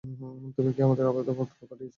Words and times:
তুমি 0.55 0.69
কি 0.69 0.81
তোমার 0.81 1.09
আবেদনপত্র 1.11 1.61
পাঠিয়েছ? 1.61 1.89